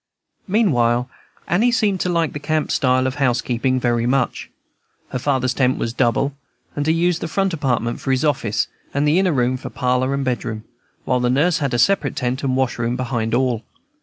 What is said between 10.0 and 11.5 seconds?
and bedroom; while the